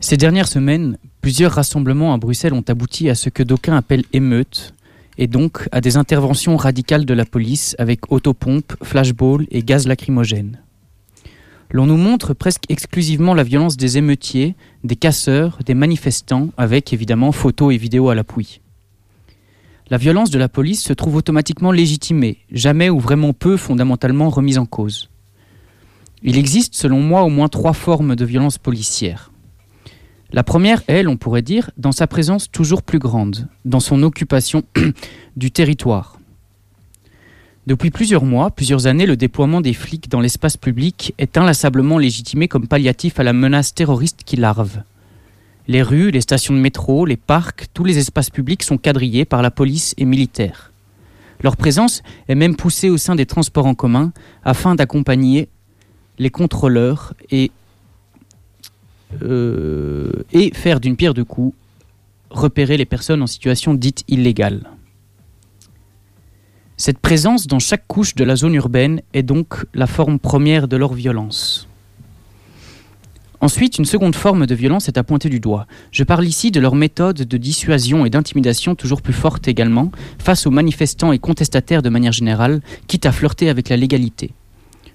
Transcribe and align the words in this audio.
Ces 0.00 0.16
dernières 0.16 0.46
semaines, 0.46 0.96
plusieurs 1.20 1.52
rassemblements 1.52 2.14
à 2.14 2.18
Bruxelles 2.18 2.54
ont 2.54 2.64
abouti 2.68 3.10
à 3.10 3.16
ce 3.16 3.30
que 3.30 3.42
d'aucuns 3.42 3.76
appellent 3.76 4.04
émeutes, 4.12 4.72
et 5.18 5.26
donc 5.26 5.68
à 5.72 5.80
des 5.80 5.96
interventions 5.96 6.56
radicales 6.56 7.04
de 7.04 7.14
la 7.14 7.24
police 7.24 7.74
avec 7.78 8.12
autopompes, 8.12 8.76
flashballs 8.84 9.48
et 9.50 9.64
gaz 9.64 9.88
lacrymogènes. 9.88 10.62
L'on 11.72 11.86
nous 11.86 11.96
montre 11.96 12.32
presque 12.32 12.62
exclusivement 12.68 13.34
la 13.34 13.42
violence 13.42 13.76
des 13.76 13.98
émeutiers, 13.98 14.54
des 14.84 14.94
casseurs, 14.94 15.58
des 15.66 15.74
manifestants, 15.74 16.50
avec 16.56 16.92
évidemment 16.92 17.32
photos 17.32 17.74
et 17.74 17.76
vidéos 17.76 18.08
à 18.08 18.14
l'appui. 18.14 18.60
La 19.90 19.98
violence 19.98 20.30
de 20.30 20.38
la 20.38 20.48
police 20.48 20.84
se 20.84 20.92
trouve 20.92 21.16
automatiquement 21.16 21.72
légitimée, 21.72 22.38
jamais 22.52 22.88
ou 22.88 23.00
vraiment 23.00 23.32
peu 23.32 23.56
fondamentalement 23.56 24.30
remise 24.30 24.58
en 24.58 24.66
cause. 24.66 25.10
Il 26.22 26.38
existe 26.38 26.74
selon 26.74 27.00
moi 27.00 27.22
au 27.22 27.30
moins 27.30 27.48
trois 27.48 27.72
formes 27.72 28.14
de 28.14 28.24
violence 28.24 28.58
policière. 28.58 29.32
La 30.30 30.42
première, 30.42 30.82
elle, 30.88 31.08
on 31.08 31.16
pourrait 31.16 31.42
dire, 31.42 31.70
dans 31.78 31.92
sa 31.92 32.06
présence 32.06 32.50
toujours 32.50 32.82
plus 32.82 32.98
grande, 32.98 33.48
dans 33.64 33.80
son 33.80 34.02
occupation 34.02 34.62
du 35.36 35.50
territoire. 35.50 36.18
Depuis 37.66 37.90
plusieurs 37.90 38.24
mois, 38.24 38.50
plusieurs 38.50 38.86
années, 38.86 39.06
le 39.06 39.16
déploiement 39.16 39.60
des 39.60 39.72
flics 39.72 40.10
dans 40.10 40.20
l'espace 40.20 40.56
public 40.56 41.14
est 41.18 41.38
inlassablement 41.38 41.98
légitimé 41.98 42.46
comme 42.46 42.66
palliatif 42.66 43.20
à 43.20 43.22
la 43.22 43.32
menace 43.32 43.74
terroriste 43.74 44.22
qui 44.24 44.36
larve. 44.36 44.82
Les 45.66 45.82
rues, 45.82 46.10
les 46.10 46.22
stations 46.22 46.54
de 46.54 46.60
métro, 46.60 47.04
les 47.04 47.18
parcs, 47.18 47.66
tous 47.74 47.84
les 47.84 47.98
espaces 47.98 48.30
publics 48.30 48.62
sont 48.62 48.78
quadrillés 48.78 49.26
par 49.26 49.42
la 49.42 49.50
police 49.50 49.94
et 49.98 50.06
militaires. 50.06 50.72
Leur 51.42 51.56
présence 51.56 52.02
est 52.28 52.34
même 52.34 52.56
poussée 52.56 52.90
au 52.90 52.96
sein 52.96 53.14
des 53.14 53.26
transports 53.26 53.66
en 53.66 53.74
commun 53.74 54.12
afin 54.44 54.74
d'accompagner 54.74 55.48
les 56.18 56.30
contrôleurs 56.30 57.14
et 57.30 57.50
euh, 59.22 60.10
et 60.32 60.52
faire 60.54 60.80
d'une 60.80 60.96
pierre 60.96 61.14
deux 61.14 61.24
coups, 61.24 61.54
repérer 62.30 62.76
les 62.76 62.84
personnes 62.84 63.22
en 63.22 63.26
situation 63.26 63.74
dite 63.74 64.04
illégale. 64.08 64.68
Cette 66.76 66.98
présence 66.98 67.46
dans 67.46 67.58
chaque 67.58 67.86
couche 67.88 68.14
de 68.14 68.22
la 68.22 68.36
zone 68.36 68.54
urbaine 68.54 69.02
est 69.12 69.24
donc 69.24 69.66
la 69.74 69.86
forme 69.86 70.18
première 70.18 70.68
de 70.68 70.76
leur 70.76 70.94
violence. 70.94 71.68
Ensuite, 73.40 73.78
une 73.78 73.84
seconde 73.84 74.16
forme 74.16 74.46
de 74.46 74.54
violence 74.54 74.88
est 74.88 74.98
à 74.98 75.04
pointer 75.04 75.28
du 75.28 75.38
doigt. 75.38 75.66
Je 75.92 76.02
parle 76.02 76.26
ici 76.26 76.50
de 76.50 76.58
leur 76.58 76.74
méthode 76.74 77.16
de 77.16 77.36
dissuasion 77.36 78.04
et 78.04 78.10
d'intimidation 78.10 78.74
toujours 78.74 79.00
plus 79.00 79.12
forte 79.12 79.46
également, 79.46 79.92
face 80.18 80.46
aux 80.46 80.50
manifestants 80.50 81.12
et 81.12 81.20
contestataires 81.20 81.82
de 81.82 81.88
manière 81.88 82.12
générale, 82.12 82.60
quitte 82.88 83.06
à 83.06 83.12
flirter 83.12 83.48
avec 83.48 83.68
la 83.68 83.76
légalité. 83.76 84.32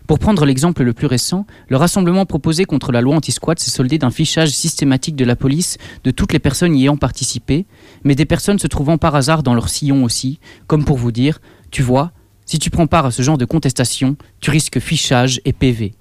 Pour 0.07 0.19
prendre 0.19 0.45
l'exemple 0.45 0.83
le 0.83 0.91
plus 0.91 1.07
récent, 1.07 1.45
le 1.69 1.77
rassemblement 1.77 2.25
proposé 2.25 2.65
contre 2.65 2.91
la 2.91 2.99
loi 2.99 3.15
anti-squat 3.15 3.57
s'est 3.57 3.71
soldé 3.71 3.97
d'un 3.97 4.11
fichage 4.11 4.49
systématique 4.49 5.15
de 5.15 5.23
la 5.23 5.37
police 5.37 5.77
de 6.03 6.11
toutes 6.11 6.33
les 6.33 6.39
personnes 6.39 6.75
y 6.75 6.83
ayant 6.83 6.97
participé, 6.97 7.65
mais 8.03 8.13
des 8.13 8.25
personnes 8.25 8.59
se 8.59 8.67
trouvant 8.67 8.97
par 8.97 9.15
hasard 9.15 9.43
dans 9.43 9.53
leur 9.53 9.69
sillon 9.69 10.03
aussi, 10.03 10.39
comme 10.67 10.83
pour 10.83 10.97
vous 10.97 11.13
dire, 11.13 11.39
tu 11.71 11.83
vois, 11.83 12.11
si 12.45 12.59
tu 12.59 12.69
prends 12.69 12.87
part 12.87 13.05
à 13.05 13.11
ce 13.11 13.21
genre 13.21 13.37
de 13.37 13.45
contestation, 13.45 14.17
tu 14.41 14.51
risques 14.51 14.79
fichage 14.79 15.39
et 15.45 15.53
PV. 15.53 15.93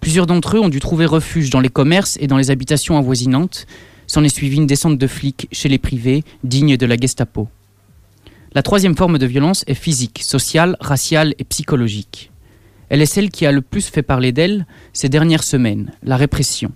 Plusieurs 0.00 0.26
d'entre 0.26 0.56
eux 0.56 0.60
ont 0.60 0.68
dû 0.68 0.78
trouver 0.78 1.04
refuge 1.04 1.50
dans 1.50 1.60
les 1.60 1.68
commerces 1.68 2.16
et 2.20 2.28
dans 2.28 2.36
les 2.36 2.50
habitations 2.50 2.96
avoisinantes. 2.96 3.66
S'en 4.06 4.24
est 4.24 4.34
suivi 4.34 4.56
une 4.56 4.66
descente 4.66 4.98
de 4.98 5.06
flics 5.06 5.48
chez 5.52 5.68
les 5.68 5.78
privés, 5.78 6.24
dignes 6.44 6.76
de 6.76 6.86
la 6.86 6.96
Gestapo. 6.96 7.48
La 8.54 8.62
troisième 8.62 8.96
forme 8.96 9.18
de 9.18 9.26
violence 9.26 9.64
est 9.66 9.74
physique, 9.74 10.22
sociale, 10.22 10.76
raciale 10.80 11.34
et 11.38 11.44
psychologique. 11.44 12.29
Elle 12.90 13.00
est 13.00 13.06
celle 13.06 13.30
qui 13.30 13.46
a 13.46 13.52
le 13.52 13.62
plus 13.62 13.86
fait 13.86 14.02
parler 14.02 14.32
d'elle 14.32 14.66
ces 14.92 15.08
dernières 15.08 15.44
semaines, 15.44 15.92
la 16.02 16.16
répression. 16.16 16.72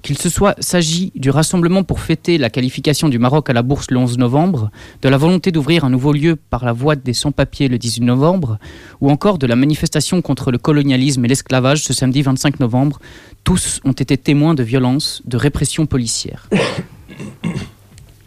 Qu'il 0.00 0.16
se 0.16 0.30
soit 0.30 0.54
s'agit 0.60 1.12
du 1.16 1.28
rassemblement 1.28 1.82
pour 1.82 2.00
fêter 2.00 2.38
la 2.38 2.48
qualification 2.48 3.08
du 3.08 3.18
Maroc 3.18 3.50
à 3.50 3.52
la 3.52 3.62
bourse 3.62 3.90
le 3.90 3.98
11 3.98 4.16
novembre, 4.16 4.70
de 5.02 5.08
la 5.08 5.18
volonté 5.18 5.50
d'ouvrir 5.50 5.84
un 5.84 5.90
nouveau 5.90 6.12
lieu 6.12 6.36
par 6.36 6.64
la 6.64 6.72
voie 6.72 6.96
des 6.96 7.12
sans-papiers 7.12 7.68
le 7.68 7.78
18 7.78 8.04
novembre, 8.04 8.58
ou 9.00 9.10
encore 9.10 9.38
de 9.38 9.46
la 9.46 9.56
manifestation 9.56 10.22
contre 10.22 10.52
le 10.52 10.58
colonialisme 10.58 11.24
et 11.24 11.28
l'esclavage 11.28 11.82
ce 11.82 11.92
samedi 11.92 12.22
25 12.22 12.60
novembre, 12.60 13.00
tous 13.44 13.80
ont 13.84 13.92
été 13.92 14.16
témoins 14.16 14.54
de 14.54 14.62
violences, 14.62 15.20
de 15.26 15.36
répression 15.36 15.84
policière. 15.84 16.48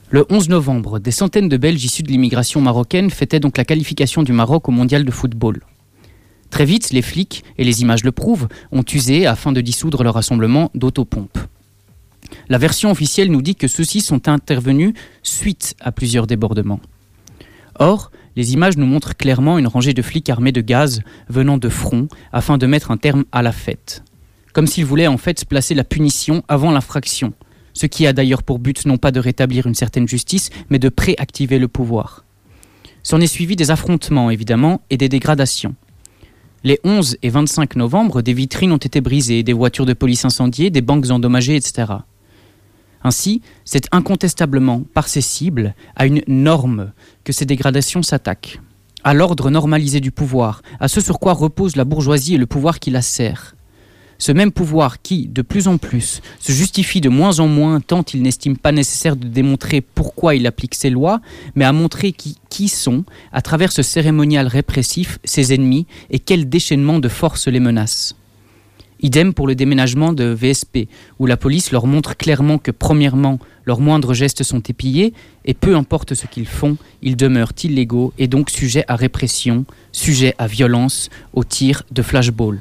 Le 0.09 0.25
11 0.29 0.49
novembre, 0.49 0.99
des 0.99 1.09
centaines 1.09 1.49
de 1.49 1.57
Belges 1.57 1.83
issus 1.83 2.03
de 2.03 2.09
l'immigration 2.09 2.61
marocaine 2.61 3.09
fêtaient 3.09 3.39
donc 3.39 3.57
la 3.57 3.65
qualification 3.65 4.21
du 4.21 4.33
Maroc 4.33 4.69
au 4.69 4.71
mondial 4.71 5.05
de 5.05 5.11
football. 5.11 5.61
Très 6.53 6.65
vite, 6.65 6.91
les 6.91 7.01
flics, 7.01 7.43
et 7.57 7.63
les 7.63 7.81
images 7.81 8.03
le 8.03 8.11
prouvent, 8.11 8.47
ont 8.71 8.85
usé 8.93 9.25
afin 9.25 9.51
de 9.51 9.59
dissoudre 9.59 10.03
le 10.03 10.11
rassemblement 10.11 10.69
d'autopompes. 10.75 11.39
La 12.47 12.59
version 12.59 12.91
officielle 12.91 13.31
nous 13.31 13.41
dit 13.41 13.55
que 13.55 13.67
ceux-ci 13.67 14.01
sont 14.01 14.29
intervenus 14.29 14.93
suite 15.23 15.73
à 15.79 15.91
plusieurs 15.91 16.27
débordements. 16.27 16.79
Or, 17.79 18.11
les 18.35 18.53
images 18.53 18.77
nous 18.77 18.85
montrent 18.85 19.17
clairement 19.17 19.57
une 19.57 19.65
rangée 19.65 19.95
de 19.95 20.03
flics 20.03 20.29
armés 20.29 20.51
de 20.51 20.61
gaz 20.61 21.01
venant 21.27 21.57
de 21.57 21.69
front 21.69 22.07
afin 22.31 22.59
de 22.59 22.67
mettre 22.67 22.91
un 22.91 22.97
terme 22.97 23.23
à 23.31 23.41
la 23.41 23.51
fête. 23.51 24.03
Comme 24.53 24.67
s'ils 24.67 24.85
voulaient 24.85 25.07
en 25.07 25.17
fait 25.17 25.45
placer 25.45 25.73
la 25.73 25.83
punition 25.83 26.43
avant 26.47 26.69
l'infraction, 26.69 27.33
ce 27.73 27.87
qui 27.87 28.05
a 28.05 28.13
d'ailleurs 28.13 28.43
pour 28.43 28.59
but 28.59 28.85
non 28.85 28.97
pas 28.97 29.09
de 29.09 29.19
rétablir 29.19 29.65
une 29.65 29.73
certaine 29.73 30.07
justice, 30.07 30.51
mais 30.69 30.77
de 30.77 30.89
préactiver 30.89 31.57
le 31.57 31.67
pouvoir. 31.67 32.25
S'en 33.01 33.21
est 33.21 33.25
suivi 33.25 33.55
des 33.55 33.71
affrontements 33.71 34.29
évidemment 34.29 34.81
et 34.91 34.97
des 34.97 35.09
dégradations. 35.09 35.73
Les 36.65 36.79
11 36.85 37.17
et 37.21 37.29
25 37.29 37.75
novembre, 37.75 38.21
des 38.21 38.31
vitrines 38.31 38.71
ont 38.71 38.77
été 38.77 39.01
brisées, 39.01 39.43
des 39.43 39.51
voitures 39.51 39.85
de 39.85 39.91
police 39.91 40.23
incendiées, 40.23 40.69
des 40.69 40.81
banques 40.81 41.09
endommagées, 41.09 41.57
etc. 41.57 41.91
Ainsi, 43.03 43.41
c'est 43.65 43.87
incontestablement 43.91 44.81
par 44.93 45.09
ces 45.09 45.19
cibles 45.19 45.75
à 45.97 46.05
une 46.05 46.21
norme 46.25 46.93
que 47.25 47.33
ces 47.33 47.45
dégradations 47.45 48.01
s'attaquent, 48.01 48.61
à 49.03 49.13
l'ordre 49.13 49.49
normalisé 49.49 49.99
du 49.99 50.11
pouvoir, 50.11 50.61
à 50.79 50.87
ce 50.87 51.01
sur 51.01 51.19
quoi 51.19 51.33
repose 51.33 51.75
la 51.75 51.83
bourgeoisie 51.83 52.35
et 52.35 52.37
le 52.37 52.45
pouvoir 52.45 52.79
qui 52.79 52.91
la 52.91 53.01
sert. 53.01 53.55
Ce 54.17 54.31
même 54.31 54.51
pouvoir 54.51 55.01
qui, 55.01 55.27
de 55.27 55.41
plus 55.41 55.67
en 55.67 55.77
plus, 55.77 56.21
se 56.39 56.51
justifie 56.51 57.01
de 57.01 57.09
moins 57.09 57.39
en 57.39 57.47
moins 57.47 57.79
tant 57.79 58.03
il 58.13 58.21
n'estime 58.21 58.57
pas 58.57 58.71
nécessaire 58.71 59.15
de 59.15 59.27
démontrer 59.27 59.81
pourquoi 59.81 60.35
il 60.35 60.47
applique 60.47 60.75
ses 60.75 60.89
lois, 60.89 61.19
mais 61.55 61.65
à 61.65 61.73
montrer 61.73 62.13
qui, 62.13 62.69
sont, 62.69 63.03
à 63.31 63.41
travers 63.41 63.71
ce 63.71 63.81
cérémonial 63.81 64.47
répressif, 64.47 65.19
ses 65.23 65.53
ennemis 65.53 65.87
et 66.09 66.19
quel 66.19 66.47
déchaînement 66.47 66.99
de 66.99 67.09
force 67.09 67.47
les 67.47 67.59
menace. 67.59 68.15
Idem 69.01 69.33
pour 69.33 69.47
le 69.47 69.55
déménagement 69.55 70.13
de 70.13 70.23
VSP, 70.23 70.87
où 71.19 71.25
la 71.25 71.35
police 71.35 71.71
leur 71.71 71.87
montre 71.87 72.15
clairement 72.15 72.57
que, 72.57 72.71
premièrement, 72.71 73.37
leurs 73.65 73.81
moindres 73.81 74.13
gestes 74.13 74.43
sont 74.43 74.61
épillés, 74.61 75.13
et 75.43 75.53
peu 75.53 75.75
importe 75.75 76.13
ce 76.13 76.25
qu'ils 76.25 76.47
font, 76.47 76.77
ils 77.01 77.17
demeurent 77.17 77.51
illégaux 77.63 78.13
et 78.17 78.27
donc 78.27 78.49
sujets 78.49 78.85
à 78.87 78.95
répression, 78.95 79.65
sujets 79.91 80.35
à 80.37 80.47
violence, 80.47 81.09
au 81.33 81.43
tir 81.43 81.83
de 81.91 82.01
flashball. 82.01 82.59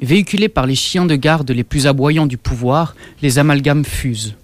Véhiculés 0.00 0.48
par 0.48 0.66
les 0.66 0.74
chiens 0.74 1.04
de 1.04 1.14
garde 1.14 1.50
les 1.50 1.64
plus 1.64 1.86
aboyants 1.86 2.26
du 2.26 2.38
pouvoir, 2.38 2.96
les 3.20 3.38
amalgames 3.38 3.84
fusent. 3.84 4.34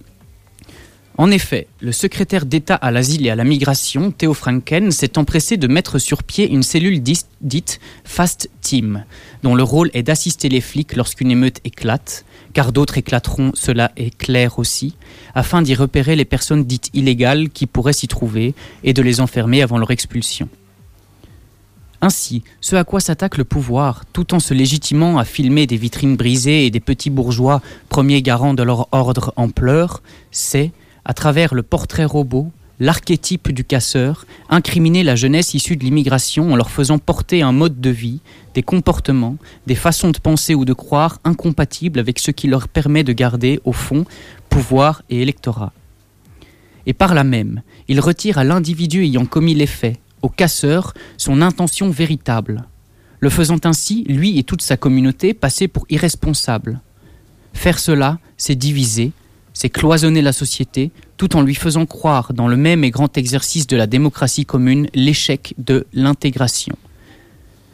En 1.19 1.31
effet, 1.31 1.67
le 1.81 1.93
secrétaire 1.93 2.45
d'État 2.45 2.75
à 2.75 2.91
l'asile 2.91 3.27
et 3.27 3.31
à 3.31 3.37
la 3.37 3.45
migration, 3.45 4.11
Theo 4.11 4.35
Franken, 4.35 4.91
s'est 4.91 5.17
empressé 5.17 5.57
de 5.57 5.67
mettre 5.67 5.99
sur 5.99 6.23
pied 6.23 6.47
une 6.51 6.63
cellule 6.63 7.03
dite 7.03 7.81
Fast 8.05 8.51
Team, 8.61 9.05
dont 9.43 9.55
le 9.55 9.63
rôle 9.63 9.91
est 9.95 10.03
d'assister 10.03 10.51
les 10.51 10.61
flics 10.61 10.95
lorsqu'une 10.95 11.31
émeute 11.31 11.61
éclate, 11.65 12.27
car 12.53 12.71
d'autres 12.71 12.99
éclateront, 12.99 13.53
cela 13.55 13.93
est 13.97 14.15
clair 14.15 14.59
aussi, 14.59 14.95
afin 15.35 15.63
d'y 15.63 15.75
repérer 15.75 16.17
les 16.17 16.27
personnes 16.27 16.65
dites 16.65 16.91
illégales 16.93 17.49
qui 17.49 17.67
pourraient 17.67 17.95
s'y 17.95 18.09
trouver 18.09 18.55
et 18.85 18.93
de 18.93 19.01
les 19.01 19.21
enfermer 19.21 19.63
avant 19.63 19.79
leur 19.79 19.93
expulsion. 19.93 20.51
Ainsi, 22.01 22.43
ce 22.61 22.77
à 22.77 22.85
quoi 22.85 23.01
s'attaque 23.01 23.39
le 23.39 23.45
pouvoir, 23.45 24.05
tout 24.13 24.35
en 24.35 24.41
se 24.41 24.53
légitimant 24.53 25.19
à 25.19 25.25
filmer 25.25 25.67
des 25.67 25.77
vitrines 25.77 26.17
brisées 26.17 26.67
et 26.67 26.71
des 26.71 26.81
petits 26.81 27.11
bourgeois 27.11 27.63
premiers 27.89 28.23
garants 28.23 28.55
de 28.55 28.63
leur 28.63 28.89
ordre 28.93 29.33
en 29.37 29.49
pleurs, 29.49 30.03
c'est, 30.31 30.73
à 31.05 31.15
travers 31.15 31.55
le 31.55 31.63
portrait 31.63 32.05
robot, 32.05 32.51
l'archétype 32.81 33.51
du 33.51 33.65
casseur, 33.65 34.27
incriminer 34.51 35.03
la 35.03 35.17
jeunesse 35.17 35.55
issue 35.55 35.77
de 35.77 35.85
l'immigration 35.85 36.53
en 36.53 36.57
leur 36.57 36.71
faisant 36.71 36.99
porter 36.99 37.41
un 37.41 37.53
mode 37.53 37.81
de 37.81 37.91
vie, 37.91 38.21
des 38.55 38.63
comportements, 38.63 39.37
des 39.67 39.75
façons 39.75 40.11
de 40.11 40.19
penser 40.19 40.55
ou 40.55 40.65
de 40.65 40.75
croire 40.75 41.19
incompatibles 41.25 41.99
avec 41.99 42.19
ce 42.19 42.31
qui 42.31 42.49
leur 42.49 42.69
permet 42.69 43.05
de 43.05 43.15
garder, 43.15 43.61
au 43.65 43.73
fond, 43.73 44.05
pouvoir 44.51 45.03
et 45.09 45.23
électorat. 45.23 45.73
Et 46.85 46.93
par 46.93 47.15
là 47.15 47.25
même, 47.25 47.63
il 47.89 48.01
retire 48.01 48.39
à 48.39 48.45
l'individu 48.45 49.05
ayant 49.05 49.27
commis 49.27 49.55
les 49.55 49.67
faits, 49.67 49.99
au 50.27 50.29
casseur 50.29 50.93
son 51.19 51.41
intention 51.41 51.89
véritable, 51.89 52.65
le 53.21 53.31
faisant 53.31 53.61
ainsi, 53.63 54.03
lui 54.09 54.39
et 54.39 54.43
toute 54.43 54.61
sa 54.61 54.77
communauté, 54.77 55.35
passer 55.35 55.69
pour 55.69 55.87
irresponsables. 55.89 56.81
Faire 57.55 57.79
cela, 57.79 58.19
c'est 58.37 58.57
diviser, 58.57 59.13
c'est 59.55 59.71
cloisonner 59.71 60.23
la 60.23 60.33
société, 60.33 60.91
tout 61.17 61.37
en 61.37 61.43
lui 61.43 61.55
faisant 61.55 61.87
croire, 61.87 62.33
dans 62.35 62.49
le 62.49 62.57
même 62.57 62.83
et 62.83 62.91
grand 62.91 63.17
exercice 63.17 63.69
de 63.69 63.77
la 63.77 63.87
démocratie 63.87 64.45
commune, 64.45 64.89
l'échec 64.95 65.55
de 65.59 65.87
l'intégration. 65.93 66.77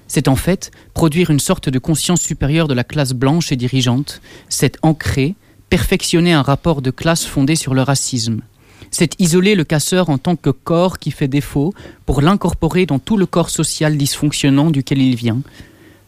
C'est 0.08 0.28
en 0.28 0.36
fait 0.36 0.70
produire 0.92 1.30
une 1.30 1.40
sorte 1.40 1.70
de 1.70 1.78
conscience 1.78 2.20
supérieure 2.20 2.68
de 2.68 2.74
la 2.74 2.84
classe 2.84 3.14
blanche 3.14 3.50
et 3.50 3.56
dirigeante, 3.56 4.20
c'est 4.50 4.76
ancrer, 4.82 5.34
perfectionner 5.70 6.34
un 6.34 6.42
rapport 6.42 6.82
de 6.82 6.90
classe 6.90 7.24
fondé 7.24 7.56
sur 7.56 7.72
le 7.72 7.80
racisme. 7.80 8.42
C'est 8.92 9.18
isoler 9.18 9.54
le 9.54 9.64
casseur 9.64 10.10
en 10.10 10.18
tant 10.18 10.36
que 10.36 10.50
corps 10.50 10.98
qui 10.98 11.10
fait 11.10 11.26
défaut 11.26 11.72
pour 12.04 12.20
l'incorporer 12.20 12.84
dans 12.84 12.98
tout 12.98 13.16
le 13.16 13.24
corps 13.24 13.48
social 13.48 13.96
dysfonctionnant 13.96 14.70
duquel 14.70 15.00
il 15.00 15.16
vient. 15.16 15.40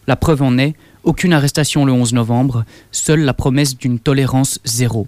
La 0.07 0.15
preuve 0.15 0.43
en 0.43 0.59
est, 0.59 0.75
aucune 1.03 1.33
arrestation 1.33 1.83
le 1.83 1.91
11 1.91 2.13
novembre, 2.13 2.63
seule 2.91 3.21
la 3.21 3.33
promesse 3.33 3.75
d'une 3.75 3.99
tolérance 3.99 4.59
zéro. 4.65 5.07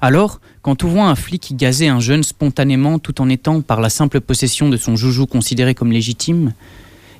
Alors, 0.00 0.40
quand 0.62 0.82
on 0.82 0.88
voit 0.88 1.06
un 1.06 1.14
flic 1.14 1.56
gazer 1.56 1.88
un 1.88 2.00
jeune 2.00 2.24
spontanément 2.24 2.98
tout 2.98 3.20
en 3.20 3.28
étant, 3.28 3.60
par 3.62 3.80
la 3.80 3.88
simple 3.88 4.20
possession 4.20 4.68
de 4.68 4.76
son 4.76 4.96
joujou 4.96 5.26
considéré 5.26 5.74
comme 5.74 5.92
légitime, 5.92 6.52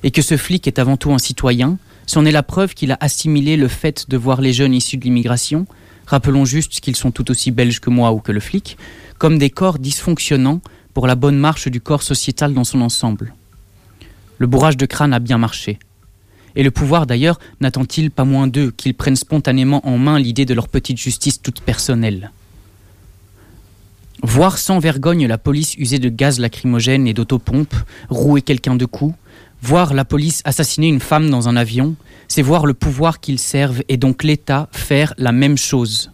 et 0.03 0.11
que 0.11 0.21
ce 0.21 0.35
flic 0.35 0.67
est 0.67 0.79
avant 0.79 0.97
tout 0.97 1.11
un 1.11 1.17
citoyen, 1.19 1.77
c'en 2.05 2.25
est 2.25 2.31
la 2.31 2.43
preuve 2.43 2.73
qu'il 2.73 2.91
a 2.91 2.97
assimilé 2.99 3.55
le 3.55 3.67
fait 3.69 4.09
de 4.09 4.17
voir 4.17 4.41
les 4.41 4.53
jeunes 4.53 4.73
issus 4.73 4.97
de 4.97 5.03
l'immigration, 5.03 5.67
rappelons 6.09 6.43
juste 6.43 6.81
qu'ils 6.81 6.95
sont 6.95 7.11
tout 7.11 7.29
aussi 7.31 7.51
belges 7.51 7.79
que 7.79 7.89
moi 7.89 8.11
ou 8.11 8.19
que 8.19 8.31
le 8.31 8.39
flic, 8.39 8.77
comme 9.17 9.37
des 9.37 9.49
corps 9.49 9.79
dysfonctionnants 9.79 10.61
pour 10.93 11.07
la 11.07 11.15
bonne 11.15 11.37
marche 11.37 11.67
du 11.67 11.79
corps 11.79 12.03
sociétal 12.03 12.53
dans 12.53 12.63
son 12.63 12.81
ensemble. 12.81 13.33
Le 14.39 14.47
bourrage 14.47 14.77
de 14.77 14.85
crâne 14.85 15.13
a 15.13 15.19
bien 15.19 15.37
marché. 15.37 15.79
Et 16.55 16.63
le 16.63 16.71
pouvoir 16.71 17.05
d'ailleurs 17.05 17.39
n'attend-il 17.61 18.09
pas 18.09 18.25
moins 18.25 18.47
d'eux 18.47 18.71
qu'ils 18.71 18.95
prennent 18.95 19.15
spontanément 19.15 19.87
en 19.87 19.97
main 19.97 20.17
l'idée 20.17 20.45
de 20.45 20.53
leur 20.53 20.67
petite 20.67 20.97
justice 20.97 21.41
toute 21.41 21.61
personnelle? 21.61 22.31
Voir 24.23 24.57
sans 24.57 24.79
vergogne 24.79 25.27
la 25.27 25.37
police 25.37 25.75
user 25.77 25.99
de 25.99 26.09
gaz 26.09 26.39
lacrymogène 26.39 27.07
et 27.07 27.13
d'autopompe, 27.13 27.75
rouer 28.09 28.41
quelqu'un 28.41 28.75
de 28.75 28.85
coups, 28.85 29.15
voir 29.61 29.93
la 29.93 30.05
police 30.05 30.41
assassiner 30.45 30.87
une 30.87 30.99
femme 30.99 31.29
dans 31.29 31.49
un 31.49 31.55
avion, 31.55 31.95
c'est 32.27 32.41
voir 32.41 32.65
le 32.65 32.73
pouvoir 32.73 33.19
qu'ils 33.19 33.39
servent 33.39 33.83
et 33.89 33.97
donc 33.97 34.23
l'État 34.23 34.69
faire 34.71 35.13
la 35.17 35.31
même 35.31 35.57
chose. 35.57 36.11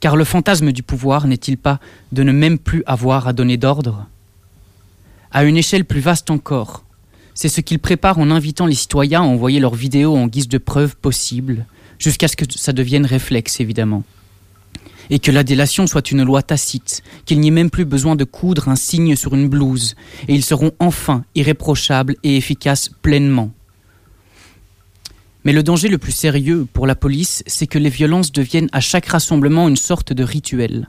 Car 0.00 0.16
le 0.16 0.24
fantasme 0.24 0.72
du 0.72 0.82
pouvoir 0.82 1.26
n'est-il 1.26 1.56
pas 1.56 1.78
de 2.10 2.22
ne 2.22 2.32
même 2.32 2.58
plus 2.58 2.82
avoir 2.86 3.28
à 3.28 3.32
donner 3.32 3.56
d'ordre? 3.56 4.06
À 5.30 5.44
une 5.44 5.56
échelle 5.56 5.84
plus 5.84 6.00
vaste 6.00 6.30
encore, 6.30 6.84
c'est 7.34 7.48
ce 7.48 7.60
qu'ils 7.60 7.78
préparent 7.78 8.18
en 8.18 8.30
invitant 8.30 8.66
les 8.66 8.74
citoyens 8.74 9.22
à 9.22 9.26
envoyer 9.26 9.60
leurs 9.60 9.74
vidéos 9.74 10.16
en 10.16 10.26
guise 10.26 10.48
de 10.48 10.58
preuve 10.58 10.96
possible, 10.96 11.66
jusqu'à 11.98 12.28
ce 12.28 12.36
que 12.36 12.44
ça 12.50 12.72
devienne 12.72 13.06
réflexe 13.06 13.60
évidemment 13.60 14.02
et 15.12 15.18
que 15.18 15.30
la 15.30 15.44
délation 15.44 15.86
soit 15.86 16.10
une 16.10 16.24
loi 16.24 16.42
tacite, 16.42 17.02
qu'il 17.26 17.38
n'y 17.38 17.48
ait 17.48 17.50
même 17.50 17.68
plus 17.68 17.84
besoin 17.84 18.16
de 18.16 18.24
coudre 18.24 18.70
un 18.70 18.76
signe 18.76 19.14
sur 19.14 19.34
une 19.34 19.46
blouse, 19.46 19.94
et 20.26 20.34
ils 20.34 20.42
seront 20.42 20.72
enfin 20.78 21.22
irréprochables 21.34 22.16
et 22.22 22.38
efficaces 22.38 22.88
pleinement. 23.02 23.50
Mais 25.44 25.52
le 25.52 25.62
danger 25.62 25.88
le 25.88 25.98
plus 25.98 26.12
sérieux 26.12 26.66
pour 26.72 26.86
la 26.86 26.94
police, 26.94 27.44
c'est 27.46 27.66
que 27.66 27.78
les 27.78 27.90
violences 27.90 28.32
deviennent 28.32 28.70
à 28.72 28.80
chaque 28.80 29.04
rassemblement 29.04 29.68
une 29.68 29.76
sorte 29.76 30.14
de 30.14 30.24
rituel. 30.24 30.88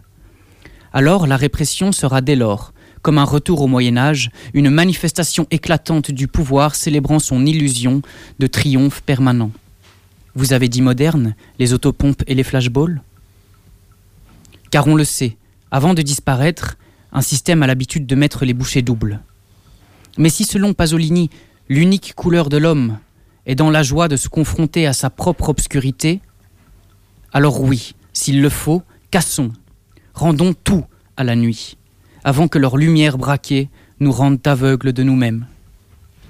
Alors 0.94 1.28
la 1.28 1.36
répression 1.36 1.92
sera 1.92 2.22
dès 2.22 2.38
lors, 2.38 2.74
comme 3.02 3.18
un 3.18 3.26
retour 3.26 3.60
au 3.62 3.68
Moyen 3.68 3.98
Âge, 3.98 4.32
une 4.54 4.70
manifestation 4.70 5.48
éclatante 5.52 6.12
du 6.12 6.30
pouvoir 6.30 6.76
célébrant 6.76 7.20
son 7.20 7.46
illusion 7.46 8.02
de 8.40 8.48
triomphe 8.48 9.02
permanent. 9.02 9.52
Vous 10.34 10.54
avez 10.54 10.70
dit 10.70 10.82
moderne, 10.82 11.36
les 11.60 11.74
autopompes 11.74 12.24
et 12.26 12.36
les 12.36 12.44
flashballs? 12.44 13.02
Car 14.74 14.88
on 14.88 14.96
le 14.96 15.04
sait, 15.04 15.38
avant 15.70 15.94
de 15.94 16.02
disparaître, 16.02 16.78
un 17.12 17.22
système 17.22 17.62
a 17.62 17.68
l'habitude 17.68 18.08
de 18.08 18.16
mettre 18.16 18.44
les 18.44 18.56
bouchées 18.56 18.82
doubles. 18.82 19.20
Mais 20.18 20.30
si 20.30 20.46
selon 20.46 20.74
Pasolini, 20.74 21.30
l'unique 21.70 22.16
couleur 22.16 22.50
de 22.50 22.58
l'homme 22.58 22.98
est 23.46 23.54
dans 23.54 23.70
la 23.70 23.84
joie 23.84 24.08
de 24.08 24.16
se 24.16 24.30
confronter 24.30 24.88
à 24.88 24.94
sa 24.94 25.12
propre 25.12 25.50
obscurité, 25.50 26.22
alors 27.34 27.62
oui, 27.62 27.94
s'il 28.14 28.42
le 28.42 28.50
faut, 28.50 28.82
cassons, 29.12 29.52
rendons 30.16 30.56
tout 30.56 30.86
à 31.18 31.24
la 31.24 31.36
nuit, 31.36 31.78
avant 32.24 32.48
que 32.48 32.58
leur 32.58 32.76
lumière 32.76 33.20
braquée 33.20 33.70
nous 34.00 34.12
rende 34.12 34.40
aveugles 34.44 34.92
de 34.92 35.04
nous-mêmes. 35.04 35.46